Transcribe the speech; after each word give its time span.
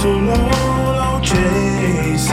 tomorrow 0.00 1.20
chases, 1.20 2.30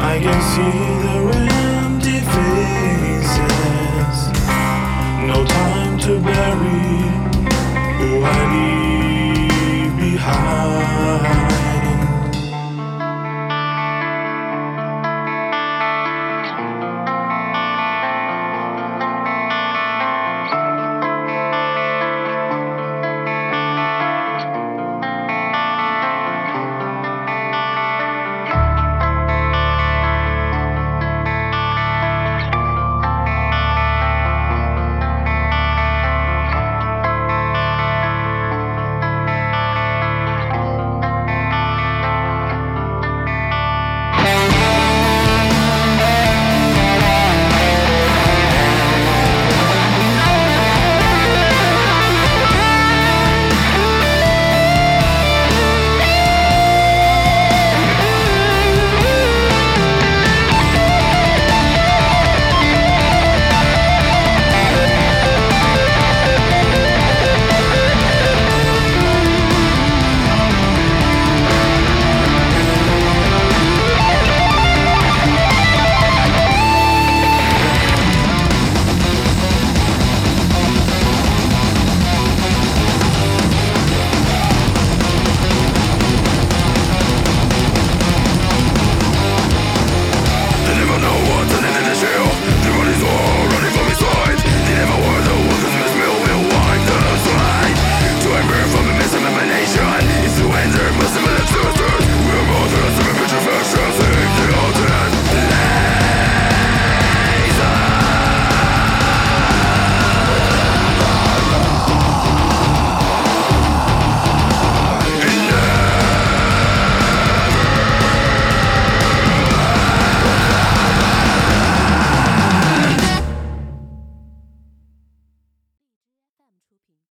I 0.00 0.18
can 0.22 0.40
see. 0.40 0.95